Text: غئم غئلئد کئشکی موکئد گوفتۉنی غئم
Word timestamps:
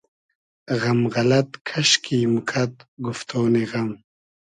غئم 0.79 1.01
غئلئد 1.13 1.49
کئشکی 1.67 2.19
موکئد 2.33 2.73
گوفتۉنی 3.03 3.63
غئم 3.71 3.89